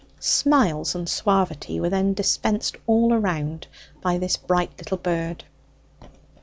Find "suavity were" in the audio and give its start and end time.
1.07-1.91